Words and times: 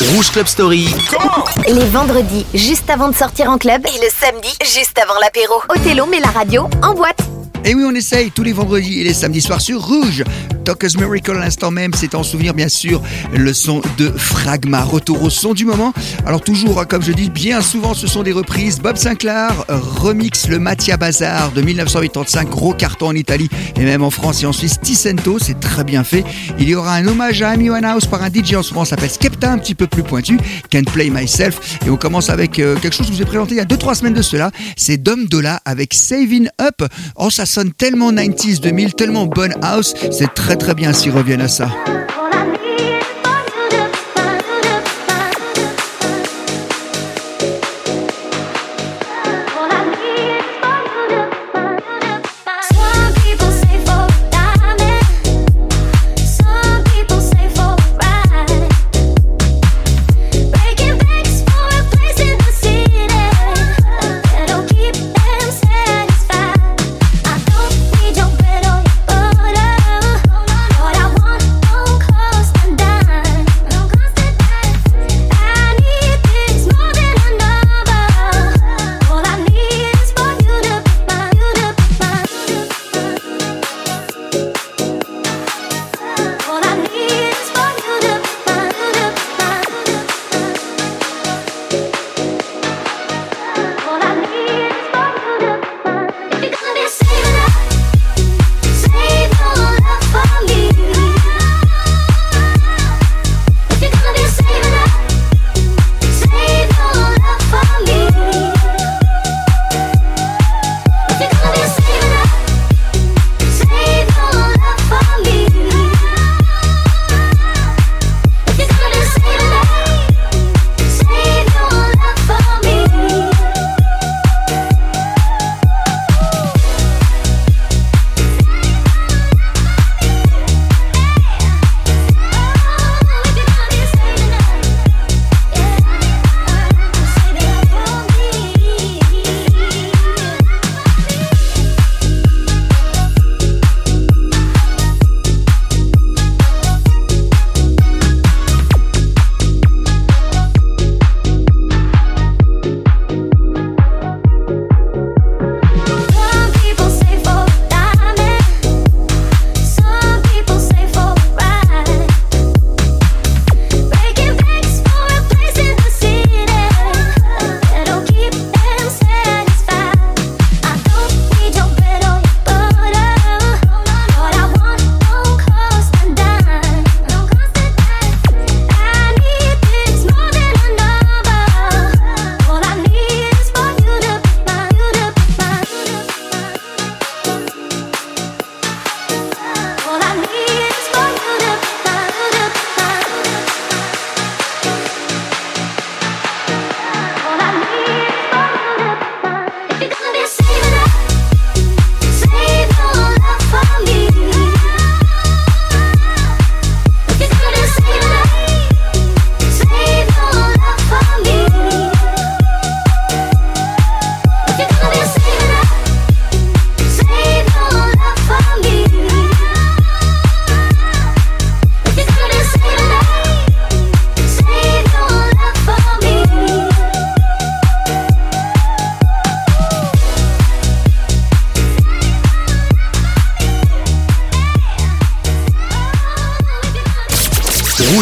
Rouge 0.00 0.30
Club 0.30 0.46
Story. 0.46 0.88
Les 1.68 1.84
vendredis, 1.84 2.46
juste 2.54 2.88
avant 2.88 3.08
de 3.08 3.14
sortir 3.14 3.50
en 3.50 3.58
club. 3.58 3.82
Et 3.86 3.98
le 4.02 4.08
samedi, 4.10 4.48
juste 4.62 4.98
avant 4.98 5.18
l'apéro. 5.20 5.60
Othello 5.68 6.06
met 6.06 6.20
la 6.20 6.28
radio 6.28 6.68
en 6.82 6.94
boîte. 6.94 7.20
Et 7.64 7.74
oui, 7.74 7.84
on 7.86 7.94
essaye 7.94 8.30
tous 8.30 8.42
les 8.42 8.52
vendredis 8.52 9.00
et 9.00 9.04
les 9.04 9.14
samedis 9.14 9.40
soirs 9.40 9.60
sur 9.60 9.84
Rouge. 9.84 10.24
Talker's 10.64 10.96
Miracle 10.96 11.32
à 11.32 11.40
l'instant 11.40 11.70
même, 11.70 11.92
c'est 11.94 12.14
en 12.14 12.22
souvenir 12.22 12.54
bien 12.54 12.68
sûr 12.68 13.02
le 13.34 13.52
son 13.52 13.80
de 13.98 14.10
Fragma. 14.10 14.82
Retour 14.82 15.22
au 15.22 15.30
son 15.30 15.54
du 15.54 15.64
moment. 15.64 15.92
Alors 16.26 16.42
toujours, 16.42 16.80
hein, 16.80 16.84
comme 16.84 17.02
je 17.02 17.12
dis 17.12 17.30
bien 17.30 17.60
souvent, 17.60 17.94
ce 17.94 18.06
sont 18.06 18.22
des 18.22 18.32
reprises. 18.32 18.78
Bob 18.80 18.96
Sinclair 18.96 19.64
remix 19.68 20.48
le 20.48 20.58
Mattia 20.58 20.96
Bazar 20.96 21.52
de 21.52 21.62
1985, 21.62 22.48
gros 22.48 22.72
carton 22.72 23.08
en 23.08 23.14
Italie 23.14 23.48
et 23.76 23.84
même 23.84 24.02
en 24.02 24.10
France 24.10 24.42
et 24.42 24.46
en 24.46 24.52
Suisse. 24.52 24.78
Ticento, 24.80 25.38
c'est 25.38 25.58
très 25.58 25.84
bien 25.84 26.04
fait. 26.04 26.24
Il 26.58 26.68
y 26.68 26.74
aura 26.74 26.94
un 26.94 27.06
hommage 27.06 27.42
à 27.42 27.50
Amy 27.50 27.70
Winehouse 27.70 28.06
par 28.06 28.22
un 28.22 28.28
DJ 28.30 28.54
en 28.54 28.62
ce 28.62 28.72
moment, 28.72 28.84
s'appelle 28.84 29.10
Skepta, 29.10 29.50
un 29.50 29.58
petit 29.58 29.74
peu 29.74 29.86
plus 29.86 30.02
pointu. 30.02 30.38
Can't 30.70 30.84
Play 30.84 31.10
Myself. 31.10 31.78
Et 31.86 31.90
on 31.90 31.96
commence 31.96 32.30
avec 32.30 32.58
euh, 32.58 32.76
quelque 32.76 32.94
chose 32.94 33.06
que 33.06 33.12
je 33.12 33.18
vous 33.18 33.22
ai 33.22 33.26
présenté 33.26 33.54
il 33.54 33.58
y 33.58 33.60
a 33.60 33.64
2-3 33.64 33.94
semaines 33.96 34.14
de 34.14 34.22
cela. 34.22 34.50
C'est 34.76 34.98
Dom 34.98 35.26
Dola 35.26 35.60
avec 35.64 35.94
Saving 35.94 36.48
Up. 36.60 36.82
Oh, 37.16 37.30
ça 37.30 37.46
sonne 37.50 37.72
tellement 37.72 38.12
90s, 38.12 38.60
2000, 38.60 38.94
tellement 38.94 39.26
bonne 39.26 39.54
house. 39.62 39.94
C'est 40.10 40.32
très 40.34 40.56
très 40.56 40.74
bien 40.74 40.92
s'ils 40.92 41.12
reviennent 41.12 41.40
à 41.40 41.48
ça. 41.48 41.68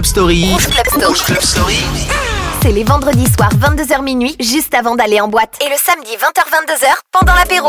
Club 0.00 0.06
Story. 0.06 0.50
Rouge 0.50 0.66
Club 0.68 0.86
Story. 0.86 1.04
Rouge 1.04 1.22
Club 1.24 1.42
Story. 1.42 1.76
C'est 2.62 2.72
les 2.72 2.84
vendredis 2.84 3.26
soirs 3.36 3.52
22h 3.52 4.02
minuit, 4.02 4.34
juste 4.40 4.72
avant 4.72 4.94
d'aller 4.94 5.20
en 5.20 5.28
boîte. 5.28 5.58
Et 5.60 5.68
le 5.68 5.76
samedi 5.76 6.12
20h-22h, 6.16 6.86
pendant 7.12 7.34
l'apéro. 7.34 7.68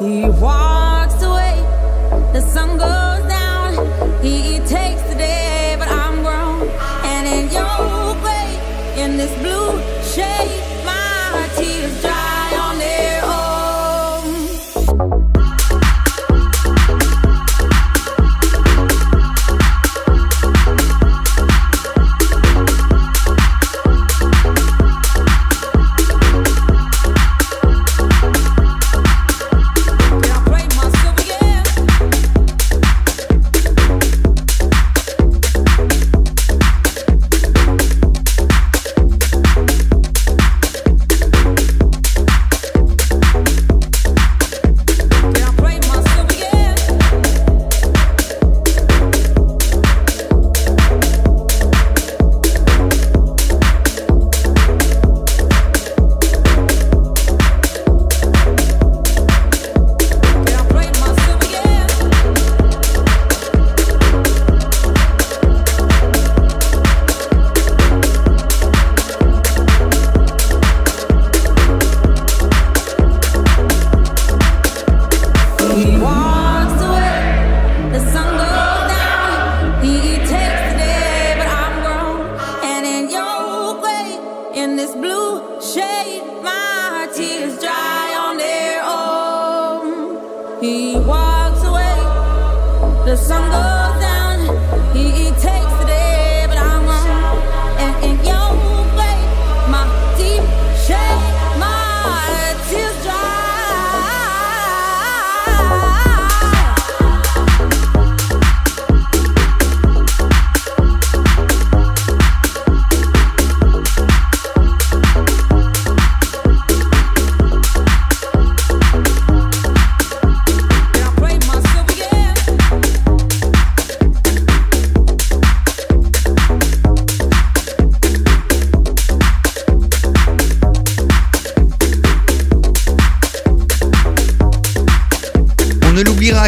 He 0.00 0.24
walks 0.40 1.20
away, 1.24 1.60
the 2.32 2.40
sun 2.40 2.78
goes 2.78 3.28
down. 3.28 4.22
He 4.22 4.60
takes 4.60 4.87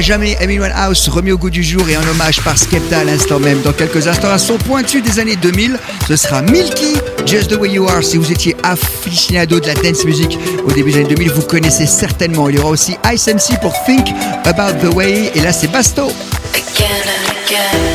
jamais, 0.02 0.36
Amy 0.40 0.58
House 0.58 1.08
remis 1.08 1.32
au 1.32 1.38
goût 1.38 1.50
du 1.50 1.62
jour 1.62 1.88
et 1.88 1.96
en 1.96 2.02
hommage 2.02 2.40
par 2.42 2.56
Skepta 2.56 3.00
à 3.00 3.04
l'instant 3.04 3.38
même. 3.38 3.60
Dans 3.62 3.72
quelques 3.72 4.06
instants, 4.06 4.30
à 4.30 4.38
son 4.38 4.56
pointu 4.56 5.02
des 5.02 5.18
années 5.18 5.36
2000, 5.36 5.78
ce 6.08 6.16
sera 6.16 6.42
Milky, 6.42 6.96
Just 7.26 7.50
the 7.50 7.60
Way 7.60 7.70
You 7.70 7.88
Are. 7.88 8.02
Si 8.02 8.16
vous 8.16 8.30
étiez 8.30 8.56
aficionado 8.62 9.60
de 9.60 9.66
la 9.66 9.74
dance 9.74 10.04
music 10.04 10.38
au 10.64 10.72
début 10.72 10.92
des 10.92 10.98
années 10.98 11.14
2000, 11.14 11.30
vous 11.32 11.42
connaissez 11.42 11.86
certainement. 11.86 12.48
Il 12.48 12.56
y 12.56 12.58
aura 12.58 12.70
aussi 12.70 12.96
Ice 13.12 13.26
MC 13.26 13.60
pour 13.60 13.74
Think 13.84 14.08
About 14.44 14.78
the 14.80 14.94
Way. 14.94 15.32
Et 15.34 15.40
là, 15.40 15.52
c'est 15.52 15.70
Basto. 15.70 16.10
again 17.50 17.89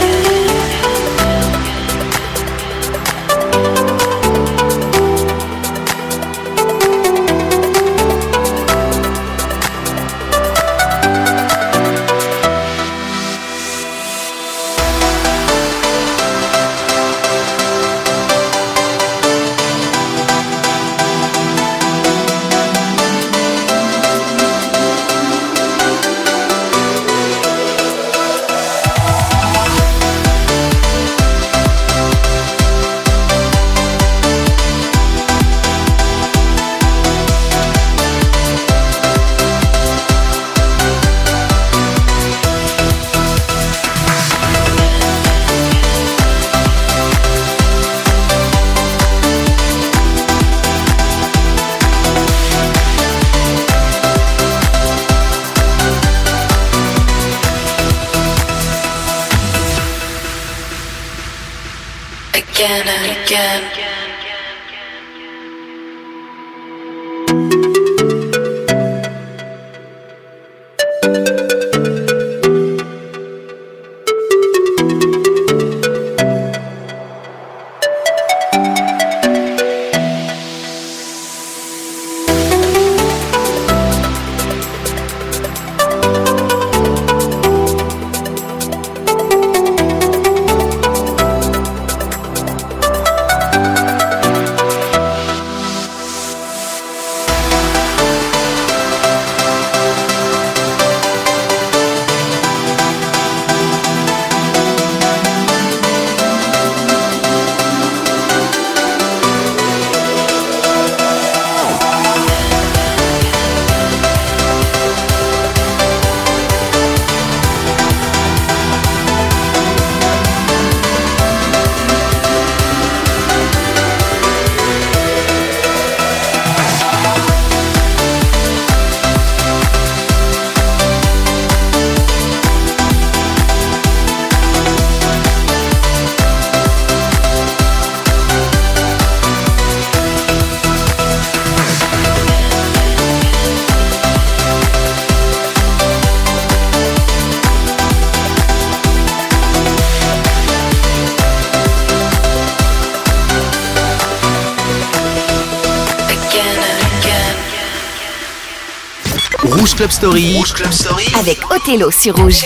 Avec 161.17 161.39
Othello 161.51 161.89
sur 161.89 162.15
Rouge. 162.15 162.45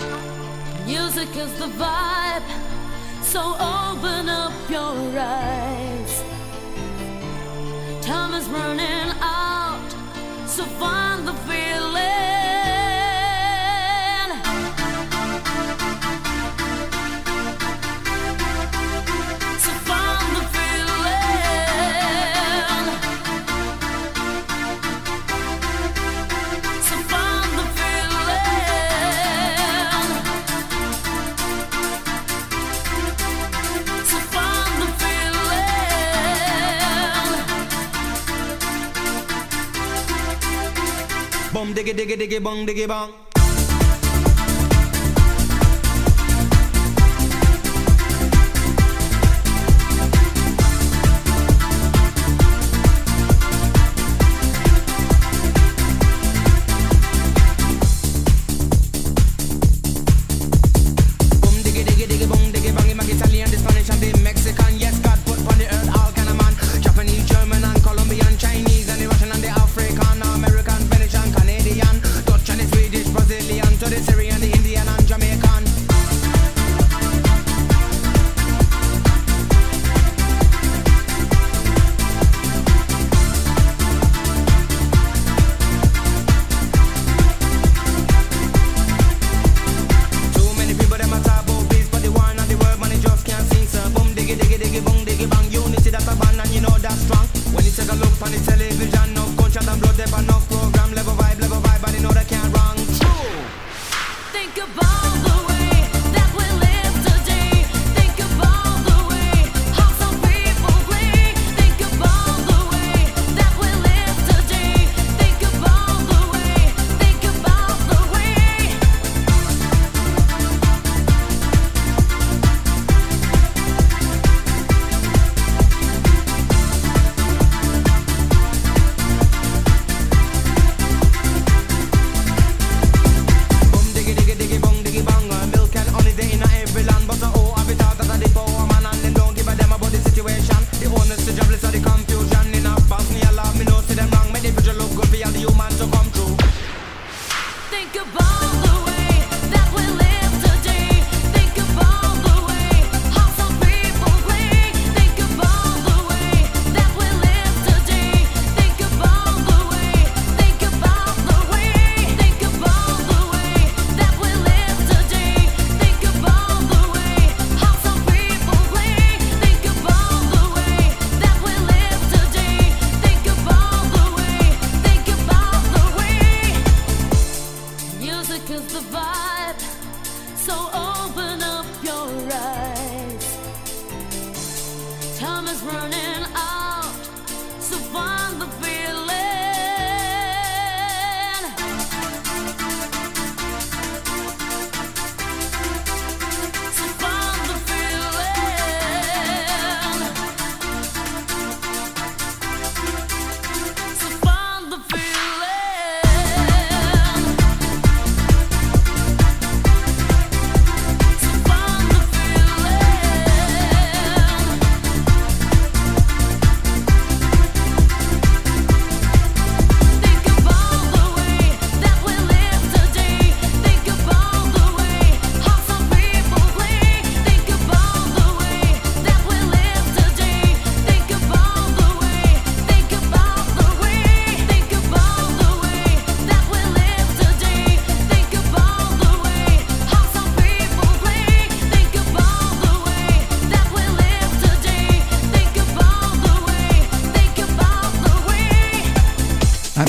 diggy 41.93 42.15
diggy 42.15 42.17
diggy 42.21 42.39
bong 42.39 42.65
diggy 42.65 42.87
bong. 42.87 43.30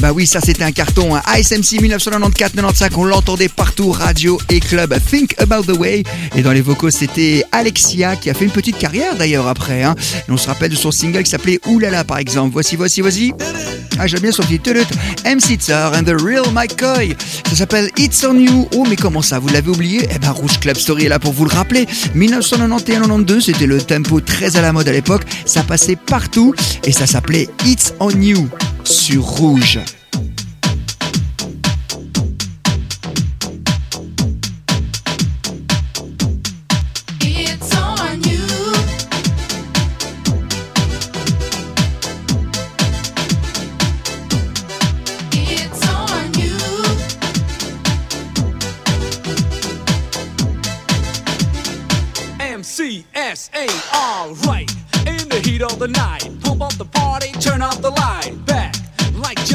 Bah 0.02 0.10
oui, 0.12 0.26
ça 0.26 0.40
c'était 0.40 0.64
un 0.64 0.72
carton. 0.72 1.14
Hein. 1.14 1.22
ASMC 1.26 1.80
1994-95, 1.80 2.90
on 2.96 3.04
l'entendait 3.04 3.48
partout, 3.48 3.92
radio 3.92 4.36
et 4.50 4.58
club. 4.58 4.92
Think 5.08 5.40
About 5.40 5.72
the 5.72 5.78
Way. 5.78 6.02
Et 6.34 6.42
dans 6.42 6.50
les 6.50 6.60
vocaux, 6.60 6.90
c'était 6.90 7.44
Alexia 7.52 8.16
qui 8.16 8.28
a 8.28 8.34
fait 8.34 8.44
une 8.44 8.50
petite 8.50 8.76
carrière 8.78 9.14
d'ailleurs 9.14 9.46
après. 9.46 9.84
Hein. 9.84 9.94
Et 10.26 10.32
on 10.32 10.36
se 10.36 10.48
rappelle 10.48 10.72
de 10.72 10.76
son 10.76 10.90
single 10.90 11.22
qui 11.22 11.30
s'appelait 11.30 11.60
Oulala 11.68 12.02
par 12.02 12.18
exemple. 12.18 12.52
Voici, 12.52 12.74
voici, 12.74 13.00
voici. 13.00 13.32
Ah, 13.96 14.08
j'aime 14.08 14.22
bien 14.22 14.32
son 14.32 14.42
petit 14.42 14.58
tulut. 14.58 14.80
MC 15.24 15.54
Tsar 15.56 15.94
and 15.94 16.02
the 16.02 16.20
Real 16.20 16.50
McCoy. 16.52 17.14
Ça 17.48 17.54
s'appelle 17.54 17.88
It's 17.96 18.24
on 18.24 18.36
You. 18.36 18.68
Oh, 18.74 18.84
mais 18.90 18.96
comment 18.96 19.22
ça 19.22 19.38
Vous 19.38 19.50
l'avez 19.50 19.70
oublié? 19.70 20.08
Eh 20.12 20.18
ben, 20.18 20.32
Rouge 20.32 20.58
Club 20.58 20.78
Story 20.78 21.04
est 21.04 21.10
là 21.10 21.20
pour 21.20 21.32
vous 21.32 21.44
le 21.44 21.54
rappeler. 21.54 21.86
1991-92, 22.16 23.40
c'était 23.40 23.66
le 23.66 23.80
tempo 23.80 24.20
très 24.20 24.56
à 24.56 24.62
la 24.62 24.72
mode 24.72 24.88
à 24.88 24.92
l'époque. 24.92 25.22
Ça 25.46 25.62
passait 25.62 25.94
partout 25.94 26.54
et 26.82 26.90
ça 26.90 27.06
s'appelait 27.06 27.48
It's 27.64 27.94
on 28.00 28.10
You 28.10 28.48
sur 28.84 29.22
Rouge. 29.24 29.78
It's 37.20 37.74
on 37.76 38.22
you. 38.22 38.46
It's 45.32 45.88
on 45.88 46.32
you. 46.34 46.56
MCSA, 52.38 53.68
alright. 53.94 54.70
In 55.06 55.28
the 55.28 55.40
heat 55.44 55.62
of 55.62 55.78
the 55.78 55.88
night, 55.88 56.31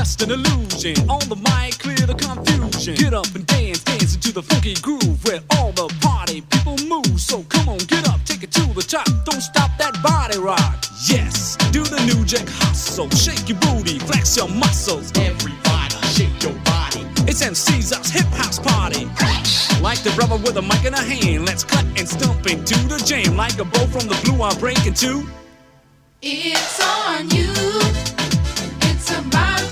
just 0.08 0.22
an 0.22 0.32
illusion. 0.32 0.96
On 1.10 1.20
the 1.28 1.36
mic, 1.36 1.80
clear 1.80 2.00
the 2.08 2.16
confusion. 2.16 2.96
Get 2.96 3.14
up 3.14 3.28
and 3.36 3.46
dance, 3.46 3.84
dance 3.84 4.16
into 4.16 4.32
the 4.32 4.42
funky 4.42 4.74
groove 4.76 5.20
where 5.26 5.42
all 5.58 5.74
the 5.74 5.88
party 6.00 6.40
people 6.40 6.78
move. 6.88 7.20
So 7.20 7.44
come 7.50 7.68
on, 7.68 7.80
get 7.92 8.08
up, 8.08 8.24
take 8.24 8.42
it 8.42 8.52
to 8.52 8.64
the 8.74 8.82
top. 8.82 9.06
Don't 9.26 9.42
stop 9.42 9.72
that 9.78 10.02
body 10.02 10.40
rock. 10.40 10.86
Yes, 11.10 11.58
do 11.76 11.84
the 11.84 12.00
new 12.08 12.24
jack 12.24 12.48
hustle. 12.48 13.10
Shake 13.10 13.50
your 13.50 13.60
booty, 13.60 14.00
flex 14.00 14.38
your 14.38 14.48
muscles. 14.48 15.12
Everybody, 15.20 15.98
shake 16.16 16.42
your 16.42 16.56
body. 16.64 17.04
It's 17.28 17.42
MC's 17.42 17.92
hip 18.10 18.32
house 18.32 18.60
party. 18.60 19.06
Like 19.82 20.00
the 20.04 20.14
brother 20.16 20.38
with 20.38 20.56
a 20.56 20.62
mic 20.62 20.86
in 20.86 20.94
a 20.94 21.04
hand, 21.04 21.46
let's 21.46 21.66
cut 21.66 21.84
and 22.00 22.08
stump 22.08 22.48
into 22.48 22.80
the 22.88 22.98
jam. 23.06 23.36
Like 23.36 23.60
a 23.60 23.66
bow 23.66 23.86
from 23.88 24.08
the 24.08 24.18
blue, 24.24 24.42
I'm 24.42 24.58
breaking 24.58 24.94
two. 24.94 25.28
It's 26.22 26.80
on 26.80 27.30
you. 27.30 27.52
It's 28.90 29.12
about 29.12 29.67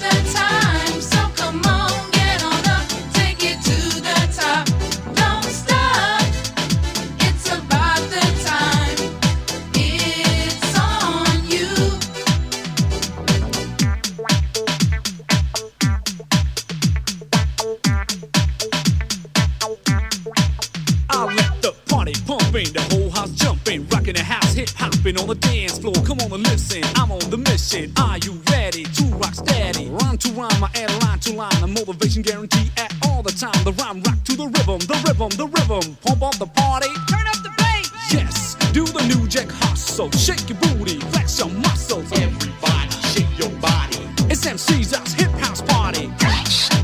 the 22.63 22.82
whole 22.96 23.10
house 23.10 23.32
jumping, 23.32 23.86
rocking 23.89 24.13
the 24.13 24.24
house, 24.24 24.54
hip 24.54 24.70
hopping 24.70 25.20
on 25.20 25.28
the 25.28 25.36
dance 25.36 25.78
floor. 25.78 25.94
Come 26.06 26.20
on 26.20 26.32
and 26.32 26.44
listen, 26.44 26.84
I'm 26.96 27.12
on 27.12 27.20
the 27.30 27.38
mission. 27.38 27.91
Are 27.98 28.18
you 28.20 28.39
ready 28.50 28.84
to 28.84 29.04
rock 29.20 29.36
steady? 29.36 29.89
Rhyme 29.89 30.18
to 30.20 30.32
rhyme, 30.32 30.63
I 30.63 30.70
add 30.76 31.04
line 31.04 31.20
to 31.20 31.34
line, 31.34 31.63
a 31.63 31.68
motivation 31.68 32.22
guarantee 32.22 32.72
at 32.78 32.94
all 33.04 33.22
the 33.22 33.34
time. 33.34 33.62
The 33.65 33.74
rhyme 33.74 34.02
rock 34.04 34.24
to 34.24 34.38
the 34.38 34.48
rhythm, 34.48 34.80
the 34.88 34.96
rhythm, 35.04 35.30
the 35.36 35.48
rhythm. 35.52 35.98
Pump 36.00 36.24
up 36.24 36.38
the 36.39 36.48
party, 36.48 36.88
turn 37.12 37.28
up 37.28 37.44
the 37.44 37.52
bass. 37.58 37.91
Yes, 38.13 38.56
do 38.72 38.86
the 38.86 39.04
new 39.04 39.28
jack 39.28 39.52
hustle, 39.52 40.10
shake 40.12 40.48
your 40.48 40.58
booty, 40.60 41.02
flex 41.12 41.38
your 41.38 41.50
muscles. 41.50 42.10
Everybody, 42.13 42.96
shake 43.12 43.38
your 43.38 43.52
body. 43.60 44.00
It's 44.32 44.46
MC's 44.46 44.94
us 44.94 45.12
hip 45.12 45.32
house 45.44 45.62
party. 45.62 46.08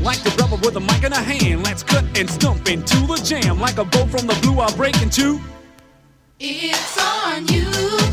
Like 0.04 0.20
the 0.22 0.34
brother 0.36 0.56
with 0.56 0.76
a 0.76 0.80
mic 0.80 1.02
in 1.04 1.14
a 1.14 1.16
hand, 1.16 1.64
let's 1.64 1.82
cut 1.82 2.04
and 2.18 2.28
stump 2.28 2.68
into 2.68 3.06
the 3.06 3.16
jam. 3.24 3.58
Like 3.58 3.78
a 3.78 3.84
bow 3.84 4.04
from 4.04 4.26
the 4.26 4.36
blue, 4.42 4.60
I'll 4.60 4.76
break 4.76 5.00
into. 5.00 5.40
It's 6.44 6.98
on 6.98 7.46
you. 7.46 8.11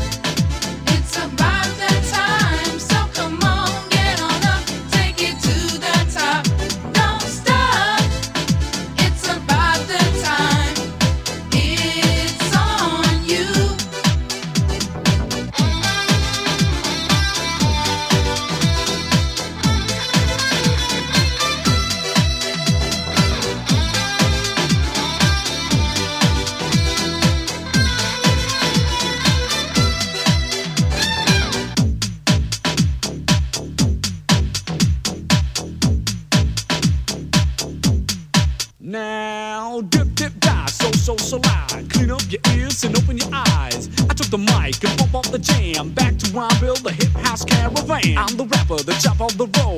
I'm 48.02 48.36
the 48.36 48.44
rapper, 48.44 48.76
the 48.76 48.92
top 49.02 49.20
of 49.20 49.36
the 49.36 49.46
roll. 49.60 49.69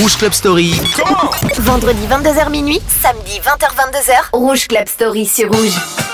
Rouge 0.00 0.16
Club 0.16 0.32
Story. 0.32 0.72
Vendredi 1.58 2.06
22h 2.06 2.48
minuit, 2.48 2.80
samedi 3.02 3.38
20h22h, 3.40 4.30
Rouge 4.32 4.66
Club 4.66 4.88
Story 4.88 5.26
sur 5.26 5.52
Rouge. 5.52 6.09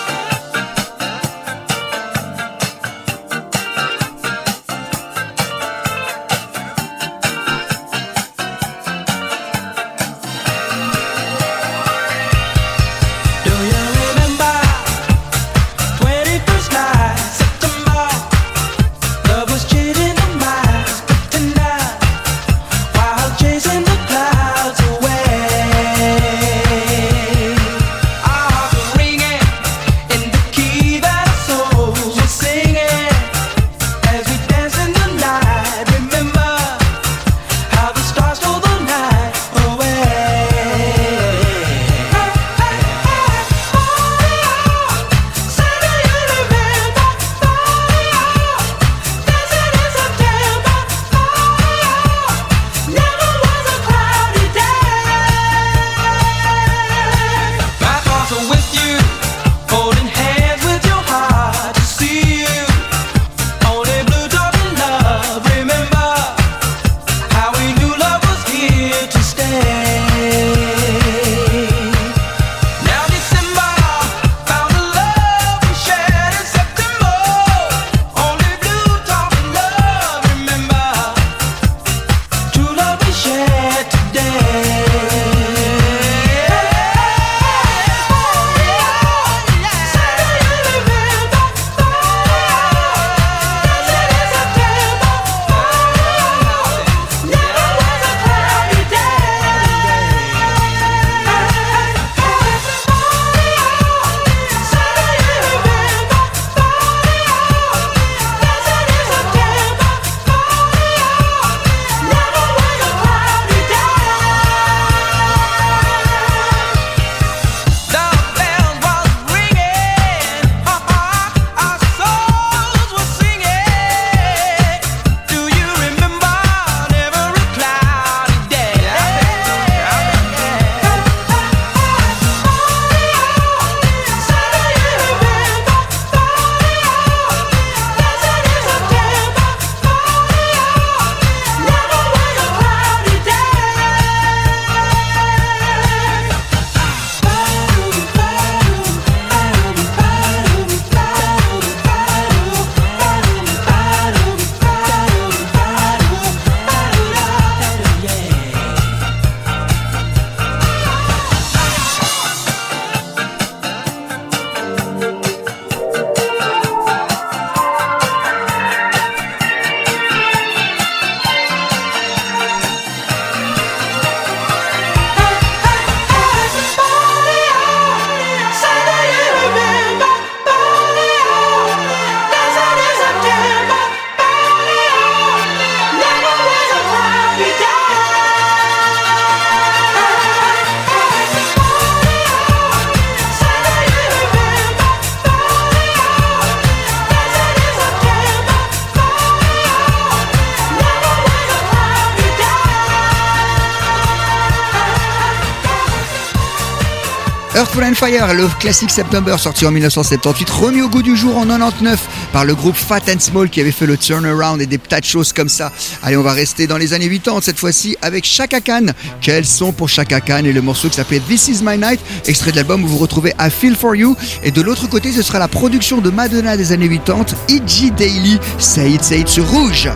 Earth, 207.56 207.70
Full 207.70 207.84
and 207.84 207.94
Fire, 207.94 208.34
le 208.34 208.48
classique 208.60 208.90
September 208.90 209.34
sorti 209.38 209.64
en 209.64 209.70
1978, 209.70 210.50
remis 210.50 210.82
au 210.82 210.90
goût 210.90 211.02
du 211.02 211.16
jour 211.16 211.38
en 211.38 211.46
99 211.46 211.98
par 212.30 212.44
le 212.44 212.54
groupe 212.54 212.76
Fat 212.76 213.00
and 213.08 213.18
Small 213.18 213.48
qui 213.48 213.62
avait 213.62 213.72
fait 213.72 213.86
le 213.86 213.96
turnaround 213.96 214.60
et 214.60 214.66
des 214.66 214.76
tas 214.76 215.00
de 215.00 215.06
choses 215.06 215.32
comme 215.32 215.48
ça. 215.48 215.72
Allez, 216.02 216.18
on 216.18 216.22
va 216.22 216.32
rester 216.32 216.66
dans 216.66 216.76
les 216.76 216.92
années 216.92 217.08
80 217.08 217.40
cette 217.42 217.58
fois-ci 217.58 217.96
avec 218.02 218.26
Chaka 218.26 218.60
Khan. 218.60 218.86
Quels 219.22 219.46
sont 219.46 219.72
pour 219.72 219.88
Chaka 219.88 220.20
Khan 220.20 220.44
et 220.44 220.52
le 220.52 220.60
morceau 220.60 220.90
qui 220.90 220.96
s'appelait 220.96 221.20
This 221.20 221.48
Is 221.48 221.60
My 221.62 221.78
Night, 221.78 222.00
extrait 222.26 222.50
de 222.50 222.56
l'album 222.56 222.84
où 222.84 222.88
vous 222.88 222.98
retrouvez 222.98 223.32
I 223.40 223.48
Feel 223.48 223.74
For 223.74 223.96
You. 223.96 224.14
Et 224.42 224.50
de 224.50 224.60
l'autre 224.60 224.86
côté, 224.86 225.10
ce 225.12 225.22
sera 225.22 225.38
la 225.38 225.48
production 225.48 226.02
de 226.02 226.10
Madonna 226.10 226.58
des 226.58 226.72
années 226.72 226.90
80, 226.90 227.24
E.G. 227.50 227.90
Daily, 227.96 228.38
Say 228.58 228.90
It, 228.90 229.02
Say 229.02 229.20
It 229.20 229.40
Rouge. 229.40 229.88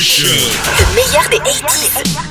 Le 0.00 0.94
meilleur 0.94 1.28
des 1.28 1.38
80s. 1.38 2.27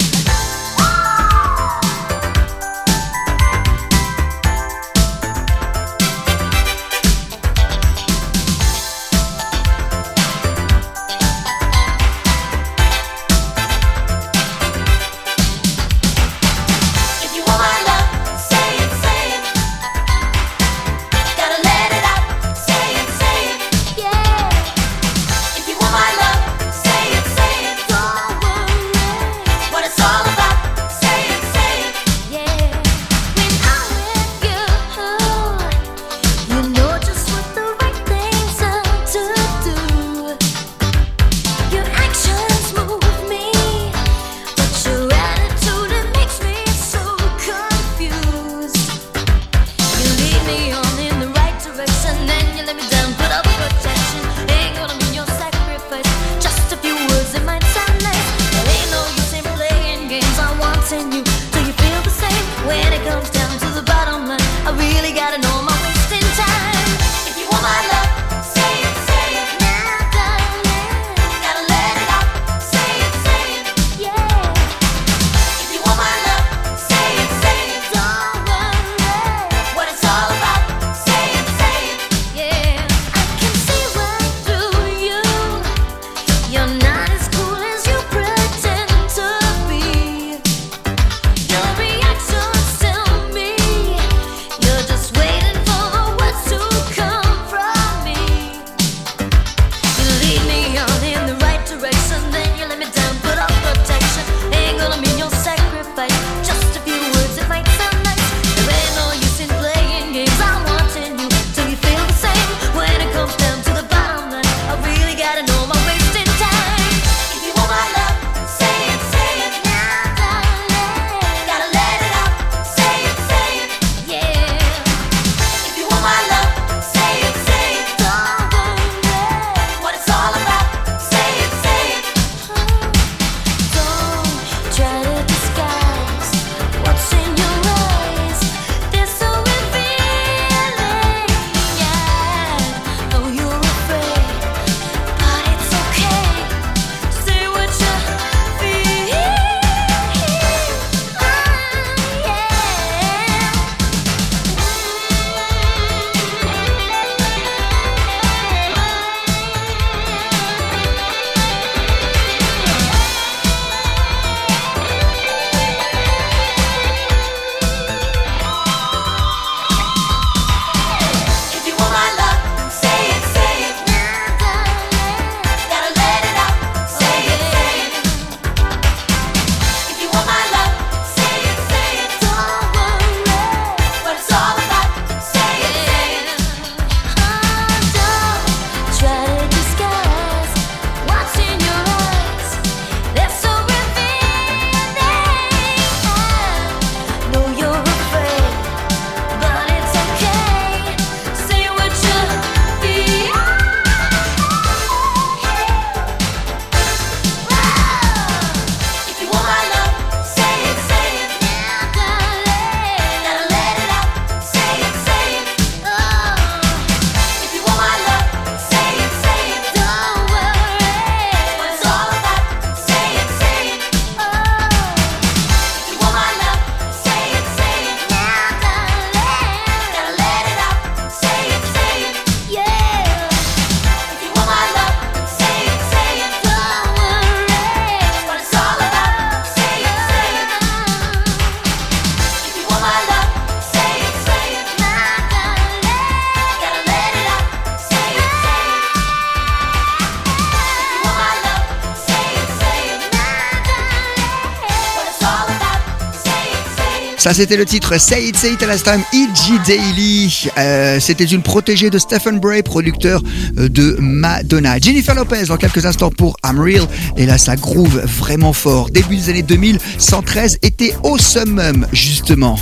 Ça, 257.27 257.33
c'était 257.33 257.57
le 257.57 257.65
titre 257.65 257.99
Say 257.99 258.29
It, 258.29 258.37
Say 258.37 258.53
It 258.53 258.63
à 258.63 258.67
la 258.67 258.77
time, 258.77 259.03
E.G. 259.13 259.59
Daily. 259.65 260.49
Euh, 260.57 260.97
c'était 261.01 261.25
une 261.25 261.41
protégée 261.41 261.89
de 261.89 261.99
Stephen 261.99 262.39
Bray, 262.39 262.63
producteur 262.63 263.21
euh, 263.57 263.67
de 263.67 263.97
Madonna. 263.99 264.79
Jennifer 264.79 265.13
Lopez, 265.13 265.43
dans 265.47 265.57
quelques 265.57 265.85
instants 265.85 266.09
pour 266.09 266.37
I'm 266.45 266.57
Real. 266.57 266.87
Et 267.17 267.25
là, 267.25 267.37
ça 267.37 267.57
groove 267.57 268.01
vraiment 268.05 268.53
fort. 268.53 268.89
Début 268.91 269.17
des 269.17 269.29
années 269.29 269.41
2000, 269.41 269.77
113 269.97 270.59
était 270.61 270.95
au 271.03 271.17
summum, 271.17 271.85
justement. 271.91 272.57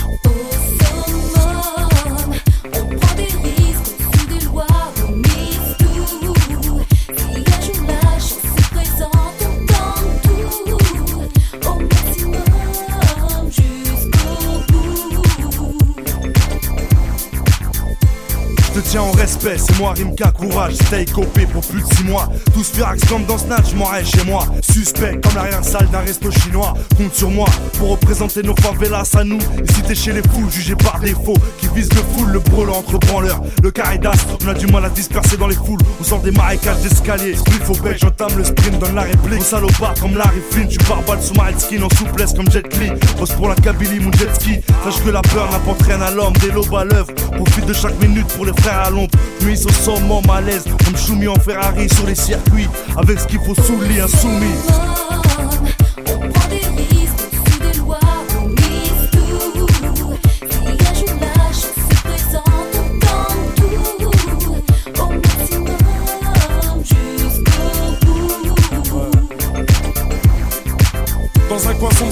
te 18.76 18.88
tiens 18.88 19.02
en 19.02 19.12
respect, 19.12 19.56
c'est 19.58 19.78
moi 19.78 19.94
Rimka, 19.96 20.30
courage, 20.32 20.74
stay 20.74 21.06
copé 21.06 21.46
pour 21.46 21.62
plus 21.66 21.80
de 21.80 21.94
6 21.94 22.04
mois. 22.04 22.28
Tous 22.52 22.70
furax 22.70 23.02
comme 23.06 23.24
dans 23.24 23.38
Snatch, 23.38 23.72
m'en 23.74 23.86
chez 24.04 24.24
moi. 24.26 24.44
Suspect 24.60 25.18
comme 25.22 25.34
l'arrière 25.34 25.64
salle 25.64 25.88
d'un 25.90 26.00
resto 26.00 26.30
chinois. 26.30 26.74
Compte 26.96 27.14
sur 27.14 27.30
moi 27.30 27.48
pour 27.78 27.90
représenter 27.90 28.42
nos 28.42 28.54
favelas 28.56 29.10
à 29.14 29.24
nous. 29.24 29.38
Et 29.38 29.72
si 29.72 29.82
t'es 29.82 29.94
chez 29.94 30.12
les 30.12 30.22
fous, 30.22 30.50
jugé 30.50 30.74
par 30.74 31.00
défaut, 31.00 31.36
qui 31.58 31.68
vise 31.74 31.88
le 31.94 32.02
foule, 32.12 32.32
le 32.32 32.38
brûlant 32.40 32.76
entre 32.76 32.98
branleurs. 32.98 33.40
Le 33.62 33.70
carré 33.70 33.98
d'astre, 33.98 34.36
on 34.44 34.48
a 34.48 34.54
du 34.54 34.66
mal 34.66 34.84
à 34.84 34.90
disperser 34.90 35.36
dans 35.38 35.46
les 35.46 35.54
foules. 35.54 35.80
On 36.00 36.04
sort 36.04 36.20
des 36.20 36.32
marécages 36.32 36.80
d'escalier. 36.80 37.34
Split 37.34 37.60
faut 37.64 37.82
bec, 37.82 37.96
j'entame 37.98 38.36
le 38.36 38.44
sprint, 38.44 38.78
donne 38.78 38.94
la 38.94 39.02
réplique. 39.02 39.40
Au 39.40 39.44
salopard 39.44 39.94
comme 40.00 40.16
Larry 40.16 40.42
Flynn, 40.50 40.68
tu 40.68 40.78
barbales 40.86 41.22
sous 41.22 41.34
ma 41.34 41.56
skin 41.58 41.82
en 41.82 41.96
souplesse 41.96 42.34
comme 42.34 42.50
Jet 42.50 42.76
Li. 42.78 42.90
Bosse 43.18 43.32
pour 43.32 43.48
la 43.48 43.54
Kabylie, 43.54 44.00
mon 44.00 44.12
jet 44.12 44.34
ski. 44.34 44.60
Sache 44.84 45.02
que 45.02 45.10
la 45.10 45.22
peur 45.22 45.50
n'apporte 45.50 45.80
rien 45.82 46.00
à 46.02 46.10
l'homme, 46.10 46.34
des 46.34 46.50
lobes 46.50 46.74
à 46.74 46.84
l'œuvre. 46.84 47.12
Profite 47.36 47.66
de 47.66 47.72
chaque 47.72 47.98
minute 48.02 48.26
pour 48.28 48.44
les 48.44 48.52
frères 48.66 48.80
à 48.80 48.90
l'ombre. 48.90 49.10
Nuit 49.42 49.64
au 49.64 49.70
sommet, 49.70 50.20
malaise, 50.26 50.64
comme 50.84 50.96
Choumi 50.96 51.28
en 51.28 51.38
Ferrari 51.38 51.88
sur 51.88 52.06
les 52.06 52.14
circuits. 52.14 52.68
Avec 52.96 53.20
ce 53.20 53.26
qu'il 53.26 53.38
faut 53.38 53.54
sous 53.54 53.76
le 53.76 53.86
lit, 53.86 54.00
insoumis. 54.00 55.05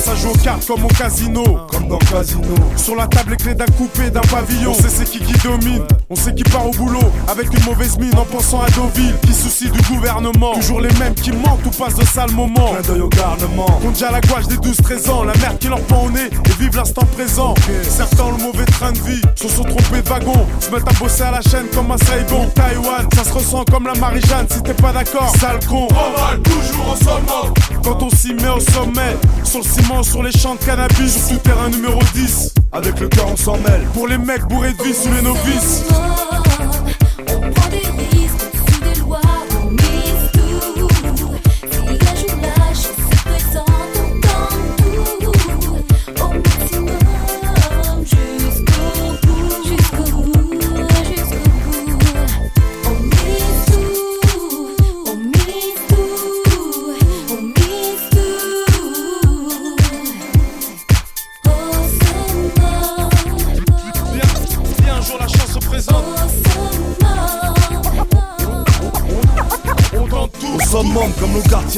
Ça 0.04 0.14
joue 0.14 0.30
aux 0.30 0.38
cartes 0.38 0.66
comme 0.66 0.84
au 0.84 0.88
casino. 0.88 1.42
Comme 1.70 1.88
dans 1.88 1.98
Casino. 1.98 2.54
Sur 2.76 2.96
la 2.96 3.06
table, 3.06 3.30
les 3.32 3.36
clés 3.36 3.54
d'un 3.54 3.66
coupé, 3.66 4.10
d'un 4.10 4.20
pavillon. 4.20 4.72
On 4.72 4.74
sait 4.74 4.88
c'est 4.88 5.04
qui 5.04 5.18
qui 5.18 5.32
domine. 5.46 5.82
On 6.10 6.14
sait 6.14 6.34
qui 6.34 6.42
part 6.44 6.66
au 6.66 6.70
boulot 6.70 7.10
avec 7.28 7.52
une 7.52 7.64
mauvaise 7.64 7.98
mine 7.98 8.16
en 8.16 8.24
pensant 8.24 8.60
à 8.60 8.68
Deauville. 8.70 9.14
Qui 9.22 9.32
soucie 9.32 9.70
du 9.70 9.80
gouvernement. 9.82 10.54
Toujours 10.54 10.80
les 10.80 10.92
mêmes 10.98 11.14
qui 11.14 11.32
mentent 11.32 11.64
ou 11.64 11.70
passent 11.70 11.94
de 11.94 12.04
sales 12.04 12.32
moments. 12.32 12.72
Clin 12.72 12.82
d'œil 12.82 13.00
au 13.00 13.08
garnement. 13.08 13.66
Compte 13.82 13.94
déjà 13.94 14.10
la 14.10 14.20
gouache 14.20 14.46
des 14.46 14.56
12-13 14.56 15.10
ans. 15.10 15.24
La 15.24 15.34
merde 15.36 15.58
qui 15.58 15.68
leur 15.68 15.80
pend 15.82 16.04
au 16.04 16.10
nez 16.10 16.26
et 16.26 16.62
vivent 16.62 16.76
l'instant 16.76 17.06
présent. 17.16 17.54
Certains 17.88 18.24
ont 18.24 18.32
le 18.32 18.42
mauvais 18.42 18.66
train 18.66 18.92
de 18.92 18.98
vie. 18.98 19.22
Se 19.36 19.48
sont 19.48 19.64
trompés 19.64 20.02
de 20.02 20.08
wagon. 20.08 20.46
Se 20.60 20.70
mettent 20.70 20.88
à 20.88 20.92
bosser 20.98 21.22
à 21.22 21.30
la 21.30 21.40
chaîne 21.40 21.66
comme 21.74 21.90
un 21.90 21.98
Saigon. 21.98 22.46
Taïwan, 22.54 23.08
ça 23.14 23.24
se 23.24 23.32
ressent 23.32 23.64
comme 23.70 23.86
la 23.86 23.94
Marie-Jeanne. 23.94 24.46
Si 24.50 24.62
t'es 24.62 24.74
pas 24.74 24.92
d'accord, 24.92 25.32
sale 25.40 25.60
con. 25.66 25.86
Travaille 25.88 26.40
toujours 26.42 26.90
en 26.90 26.96
sommet. 26.96 27.54
Quand 27.82 28.02
on 28.02 28.10
s'y 28.10 28.34
met 28.34 28.48
au 28.48 28.60
sommet, 28.60 29.16
sur 29.42 29.60
le 29.60 29.64
ciment, 29.64 29.93
sur 30.02 30.22
les 30.22 30.32
champs 30.32 30.54
de 30.54 30.64
cannabis, 30.64 31.28
sur 31.28 31.36
tout 31.36 31.48
terrain 31.48 31.68
numéro 31.68 32.00
10. 32.14 32.54
Avec 32.72 32.98
le 33.00 33.08
cœur, 33.08 33.26
on 33.30 33.36
s'en 33.36 33.56
mêle. 33.58 33.82
Pour 33.92 34.08
les 34.08 34.18
mecs 34.18 34.42
bourrés 34.44 34.72
de 34.72 34.82
vie 34.82 34.94
sous 34.94 35.12
les 35.12 35.22
novices. 35.22 35.84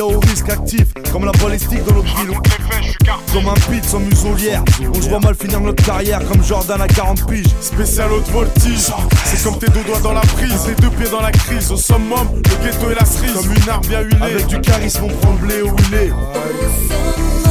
Au 0.03 0.21
risque 0.21 0.49
actif. 0.49 0.87
Comme 1.13 1.25
la 1.25 1.33
balistique 1.33 1.85
dans 1.85 1.95
notre 1.95 2.17
ville. 2.17 2.37
Comme 3.33 3.49
un 3.49 3.55
pit 3.55 3.85
sans 3.85 4.01
muselière. 4.01 4.63
On 4.95 5.01
se 5.01 5.09
voit 5.09 5.21
mal 5.21 5.35
finir 5.35 5.61
notre 5.61 5.85
carrière 5.85 6.21
comme 6.27 6.43
Jordan 6.43 6.81
à 6.81 6.87
40 6.87 7.27
piges. 7.27 7.47
spécial 7.61 8.13
haute 8.13 8.29
voltige. 8.31 8.91
C'est 9.25 9.43
comme 9.43 9.59
tes 9.59 9.69
deux 9.69 9.85
doigts 9.85 10.01
dans 10.01 10.13
la 10.13 10.21
prise, 10.21 10.65
tes 10.65 10.81
deux 10.83 10.91
pieds 10.91 11.09
dans 11.11 11.21
la 11.21 11.33
crise. 11.33 11.71
Au 11.71 11.77
summum, 11.77 12.29
le 12.35 12.65
ghetto 12.65 12.91
et 12.91 12.95
la 12.95 13.05
cerise. 13.05 13.35
Comme 13.35 13.55
une 13.55 13.69
arme 13.69 13.87
bien 13.87 14.01
huilée. 14.01 14.23
Avec 14.23 14.47
du 14.47 14.61
charisme, 14.61 15.05
on 15.05 15.09
prend 15.09 15.33
blé 15.35 15.63
où 15.63 15.75
il 15.93 17.46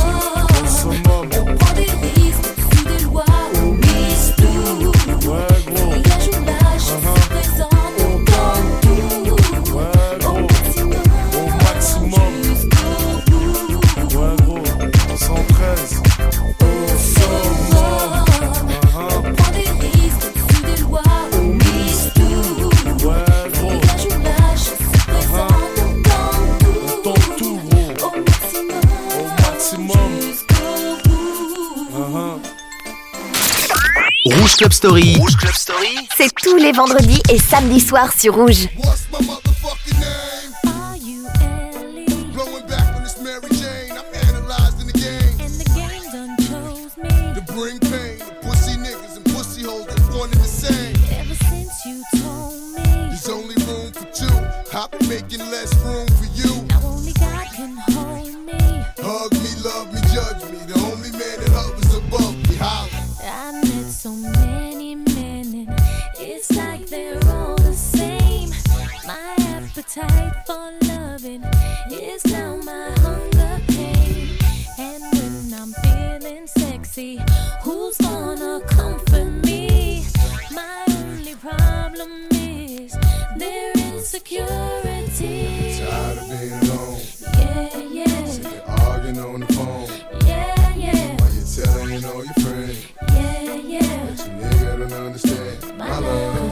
C'est 36.18 36.34
tous 36.44 36.56
les 36.56 36.72
vendredis 36.72 37.22
et 37.30 37.38
samedis 37.38 37.82
soirs 37.82 38.12
sur 38.18 38.34
Rouge. 38.34 38.68
Their 84.20 85.04
insecurity. 85.04 85.86
Tired 85.86 86.18
of 86.18 86.30
being 86.30 86.54
alone. 86.54 87.02
Yeah, 87.38 87.78
yeah, 87.78 88.26
Sick 88.26 88.46
of 88.46 88.70
arguing 88.70 89.20
on 89.20 89.40
the 89.42 89.54
phone. 89.54 89.90
yeah, 90.28 90.76
yeah, 90.76 91.16
While 91.18 91.34
you 91.34 91.44
telling 91.44 92.06
all 92.06 92.24
your 92.24 92.34
friends. 92.36 92.86
yeah, 93.10 93.54
yeah. 93.56 94.06
But 94.06 94.26
you 94.26 94.34
nigga 94.34 94.90
don't 94.90 94.94
understand 94.94 95.78
my 95.78 96.00
love. 96.00 96.52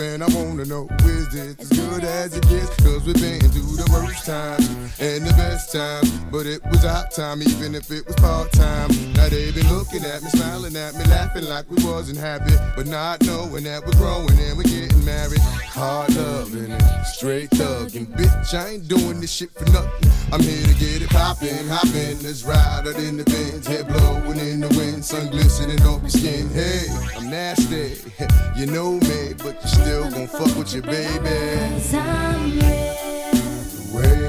And 0.00 0.22
I 0.22 0.28
wanna 0.28 0.64
know 0.64 0.88
is 1.04 1.28
this 1.30 1.56
as 1.58 1.68
good 1.68 2.04
as 2.04 2.36
it 2.36 2.48
gets? 2.48 2.74
Cause 2.82 3.04
we've 3.04 3.20
been 3.20 3.40
through 3.40 3.76
the 3.76 3.88
worst 3.92 4.26
times 4.26 4.68
and 5.00 5.26
the 5.26 5.32
best 5.32 5.72
times, 5.72 6.10
but 6.30 6.46
it 6.46 6.62
was 6.66 6.84
our 6.84 7.06
time, 7.08 7.42
even 7.42 7.74
if 7.74 7.90
it 7.90 8.06
was 8.06 8.16
part 8.16 8.50
time. 8.52 8.90
Now 9.14 9.28
they 9.28 9.50
been 9.50 9.68
looking 9.68 10.04
at 10.04 10.22
me, 10.22 10.30
smiling 10.30 10.76
at 10.76 10.94
me, 10.94 11.04
laughing 11.04 11.46
like 11.46 11.70
we 11.70 11.82
wasn't 11.84 12.18
happy, 12.18 12.54
but 12.76 12.86
not 12.86 13.22
knowing 13.24 13.64
that 13.64 13.84
we're 13.84 13.98
growing 13.98 14.38
and 14.38 14.56
we're 14.56 14.64
getting 14.64 15.04
married. 15.04 15.40
Hard 15.40 16.14
loving 16.14 16.78
straight 17.04 17.50
thugging, 17.50 18.06
bitch. 18.06 18.54
I 18.54 18.74
ain't 18.74 18.88
doing 18.88 19.20
this 19.20 19.32
shit 19.32 19.50
for 19.52 19.64
nothing. 19.72 20.07
I'm 20.30 20.42
here 20.42 20.62
to 20.62 20.74
get 20.74 21.00
it 21.00 21.08
poppin', 21.08 21.68
hoppin', 21.68 22.22
let's 22.22 22.44
ride 22.44 22.86
out 22.86 22.96
in 22.96 23.16
the 23.16 23.24
Benz, 23.24 23.66
head 23.66 23.88
blowin' 23.88 24.38
in 24.38 24.60
the 24.60 24.68
wind, 24.76 25.02
sun 25.02 25.28
glistening 25.30 25.80
on 25.82 26.00
your 26.02 26.10
skin. 26.10 26.50
Hey, 26.50 26.86
I'm 27.16 27.30
nasty, 27.30 27.96
you 28.56 28.66
know 28.66 28.92
me, 28.92 29.32
but 29.38 29.56
you 29.62 29.68
still 29.68 30.10
gon' 30.10 30.26
fuck 30.26 30.54
with 30.56 30.74
your 30.74 30.82
baby. 30.82 31.72
Cause 31.72 31.94
I'm 31.94 32.52
real. 32.52 32.60
The 32.60 33.90
way 33.96 34.27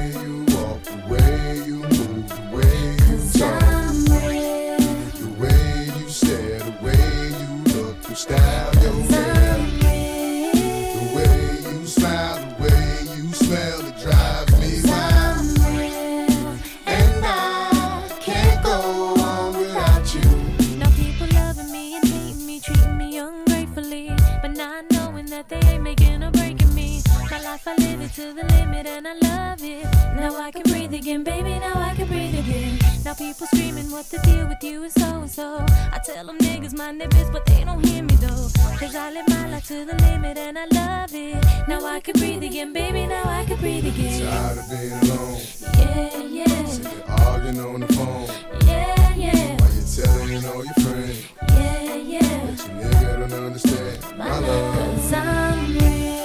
what 34.00 34.10
the 34.12 34.20
deal 34.20 34.48
with 34.48 34.64
you 34.64 34.84
is 34.84 34.94
so 34.94 35.08
and 35.20 35.30
so. 35.30 35.66
I 35.92 36.00
tell 36.00 36.26
them 36.26 36.38
niggas 36.38 36.74
mind 36.74 37.02
their 37.02 37.10
biz, 37.10 37.30
but 37.32 37.46
they 37.46 37.66
don't 37.66 37.86
hear 37.86 38.02
me 38.02 38.16
though. 38.16 38.48
Cause 38.80 38.96
I 38.96 39.12
live 39.12 39.28
my 39.28 39.50
life 39.50 39.68
to 39.68 39.84
the 39.84 39.96
limit 40.06 40.38
and 40.38 40.58
I 40.58 40.66
love 40.72 41.14
it. 41.14 41.68
Now 41.68 41.86
I 41.86 42.00
can 42.00 42.14
breathe 42.14 42.44
again, 42.44 42.72
baby, 42.72 43.08
now 43.08 43.24
I 43.26 43.44
can 43.44 43.58
breathe 43.58 43.88
again. 43.88 44.22
Tired 44.22 44.58
of 44.58 44.70
being 44.70 44.94
alone. 45.04 45.42
Yeah, 45.80 46.18
yeah. 46.38 46.66
Sick 46.66 46.86
of 46.86 47.10
arguing 47.10 47.60
on 47.60 47.80
the 47.82 47.94
phone. 47.94 48.28
Yeah, 48.66 49.16
yeah. 49.16 49.58
Why 49.60 49.70
you 49.76 49.84
telling 49.94 50.46
all 50.46 50.64
your 50.64 50.74
friends? 50.76 51.26
Yeah, 51.50 51.96
yeah. 51.96 52.46
But 52.46 52.68
you 52.68 52.90
nigga 52.90 53.30
don't 53.30 53.46
understand 53.48 54.02
my, 54.18 54.30
my 54.30 54.40
love. 54.40 54.96
Cause 54.96 55.14
I'm 55.14 55.78
real. 55.78 56.19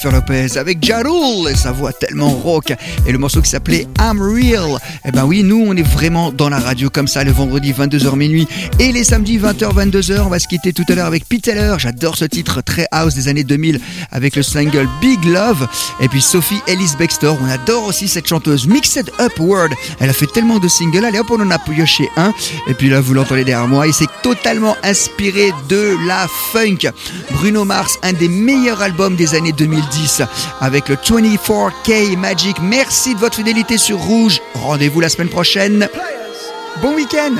Jennifer 0.00 0.20
Lopez 0.20 0.56
avec 0.58 0.80
Jarul 0.80 1.50
et 1.50 1.56
sa 1.56 1.72
voix 1.72 1.92
tellement 1.92 2.28
rock 2.30 2.72
et 3.04 3.10
le 3.10 3.18
morceau 3.18 3.42
qui 3.42 3.50
s'appelait 3.50 3.88
I'm 3.98 4.22
Real. 4.22 4.78
Eh 5.04 5.10
ben 5.10 5.24
oui, 5.24 5.42
nous 5.42 5.64
on 5.66 5.74
est 5.76 5.82
vraiment 5.82 6.30
dans 6.30 6.48
la 6.48 6.60
radio 6.60 6.88
comme 6.88 7.08
ça 7.08 7.24
le 7.24 7.32
vendredi 7.32 7.72
22h 7.72 8.14
minuit 8.14 8.46
et 8.78 8.92
les 8.92 9.02
samedis 9.02 9.38
20h 9.38 9.74
22h. 9.74 10.20
On 10.20 10.28
va 10.28 10.38
se 10.38 10.46
quitter 10.46 10.72
tout 10.72 10.84
à 10.88 10.94
l'heure 10.94 11.06
avec 11.06 11.26
Pete 11.26 11.42
Teller. 11.42 11.74
J'adore 11.78 12.16
ce 12.16 12.26
titre 12.26 12.60
très 12.60 12.86
house 12.92 13.16
des 13.16 13.26
années 13.26 13.42
2000 13.42 13.80
avec 14.12 14.36
le 14.36 14.44
single 14.44 14.88
Big 15.00 15.24
Love 15.24 15.66
et 16.00 16.06
puis 16.06 16.22
Sophie 16.22 16.60
Ellis 16.68 16.92
Bextor. 16.96 17.36
On 17.42 17.48
adore 17.48 17.84
aussi 17.84 18.06
cette 18.06 18.28
chanteuse 18.28 18.68
Mixed 18.68 19.10
Up 19.18 19.32
World. 19.40 19.72
Elle 19.98 20.10
a 20.10 20.12
fait 20.14 20.30
tellement 20.32 20.60
de 20.60 20.68
singles. 20.68 21.04
Allez 21.04 21.18
hop, 21.18 21.30
on 21.30 21.40
en 21.40 21.50
a 21.50 21.58
pioché 21.58 22.08
un 22.16 22.32
et 22.68 22.74
puis 22.74 22.88
là 22.88 23.00
vous 23.00 23.14
l'entendez 23.14 23.42
derrière 23.42 23.66
moi. 23.66 23.88
Il 23.88 23.94
s'est 23.94 24.06
totalement 24.22 24.76
inspiré 24.84 25.50
de 25.68 25.96
la 26.06 26.28
funk. 26.52 26.88
Bruno 27.32 27.64
Mars, 27.64 27.98
un 28.04 28.12
des 28.12 28.28
meilleurs 28.28 28.80
albums 28.80 29.16
des 29.16 29.34
années 29.34 29.52
2000 29.52 29.87
avec 30.60 30.88
le 30.88 30.96
24K 30.96 32.16
Magic. 32.16 32.56
Merci 32.60 33.14
de 33.14 33.20
votre 33.20 33.36
fidélité 33.36 33.78
sur 33.78 33.98
Rouge. 33.98 34.40
Rendez-vous 34.54 35.00
la 35.00 35.08
semaine 35.08 35.28
prochaine. 35.28 35.88
Bon 36.80 36.94
week-end 36.94 37.34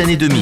années 0.00 0.16
2000. 0.16 0.37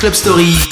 Club 0.00 0.14
Story. 0.14 0.67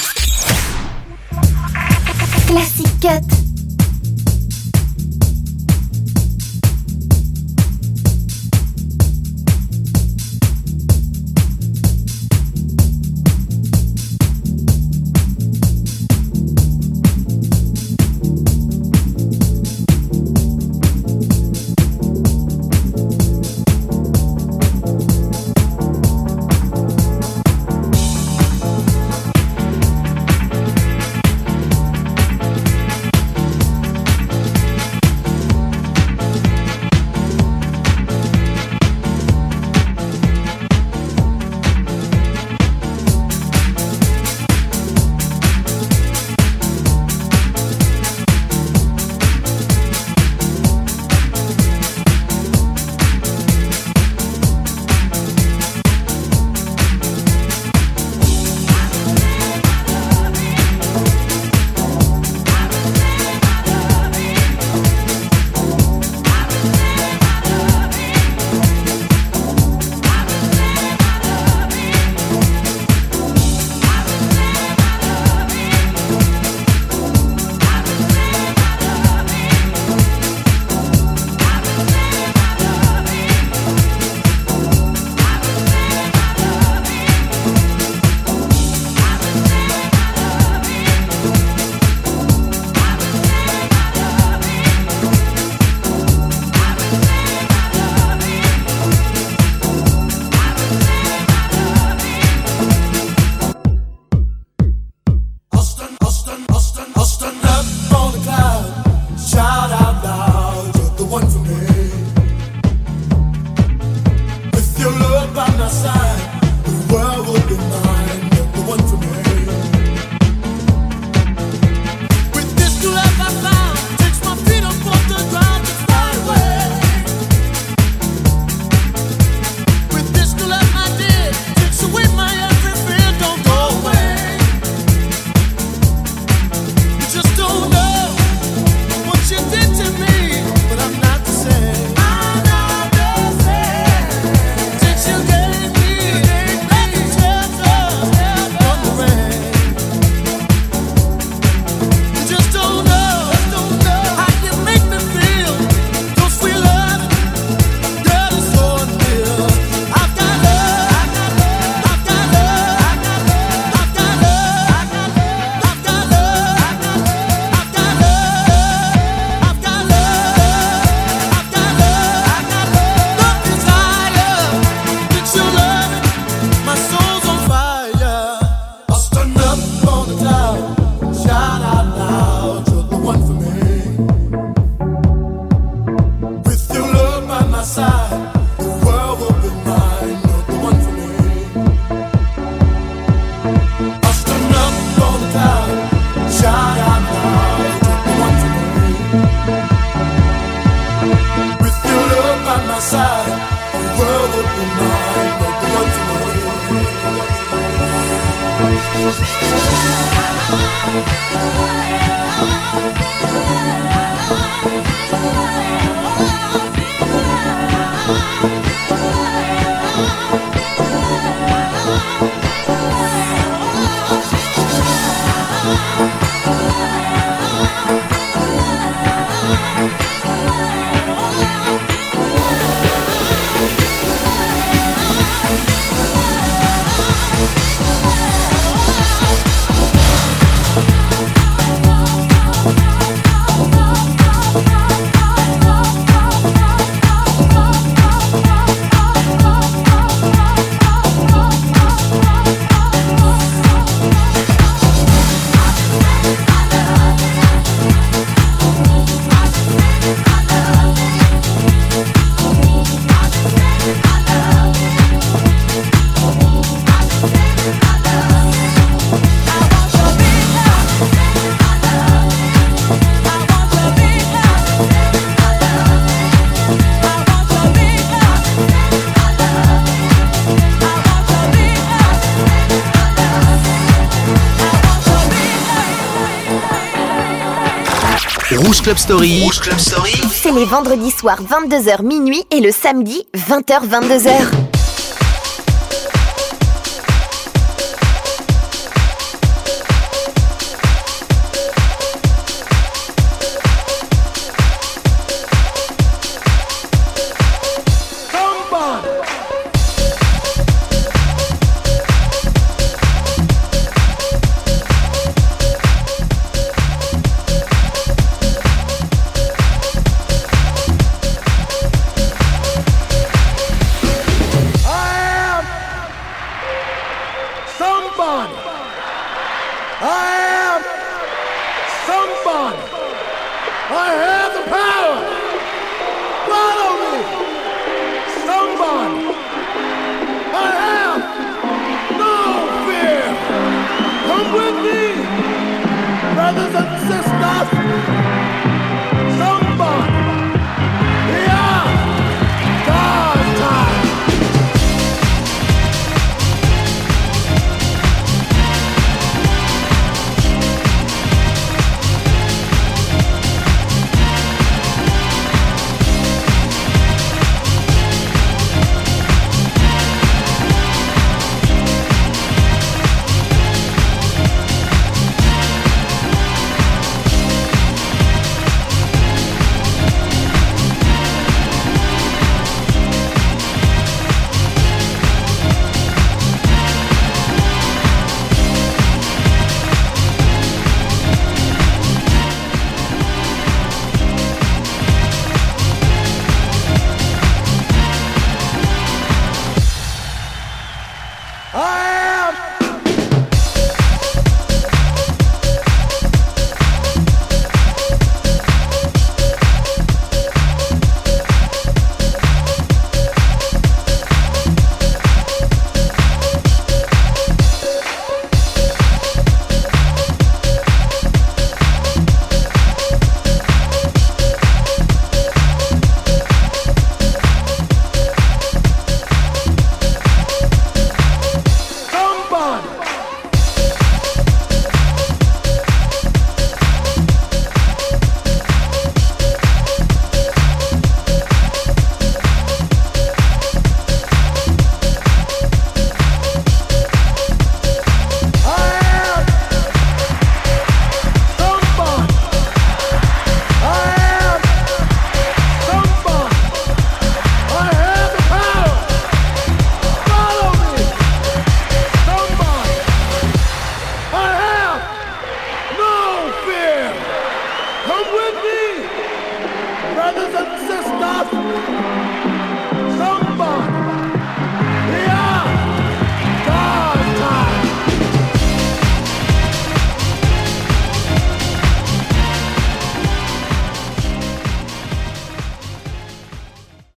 Club 288.87 288.97
Story. 288.99 289.49
Club 289.61 289.79
Story. 289.79 290.13
C'est 290.31 290.53
les 290.53 290.63
vendredis 290.63 291.11
soirs 291.11 291.41
22h 291.43 292.03
minuit 292.03 292.45
et 292.51 292.61
le 292.61 292.71
samedi 292.71 293.21
20h 293.35 293.85
22h. 293.85 294.66